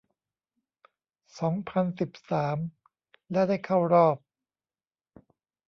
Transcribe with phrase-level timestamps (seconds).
[1.39, 2.57] สองพันสิบสาม
[3.31, 4.17] และได้เข้ารอบ